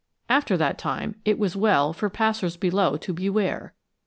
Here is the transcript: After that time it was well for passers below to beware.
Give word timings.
After 0.29 0.57
that 0.57 0.79
time 0.79 1.13
it 1.25 1.37
was 1.37 1.55
well 1.55 1.93
for 1.93 2.09
passers 2.09 2.57
below 2.57 2.97
to 2.97 3.13
beware. 3.13 3.75